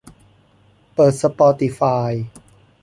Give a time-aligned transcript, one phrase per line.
[0.93, 2.11] เปิดสปอติฟาย